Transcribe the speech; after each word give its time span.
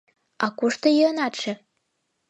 А 0.43 0.47
кушто 0.57 0.87
йӱынатше? 0.97 1.51